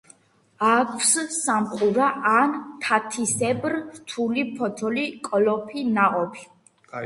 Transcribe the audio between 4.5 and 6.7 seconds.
ფოთოლი, კოლოფი ნაყოფი.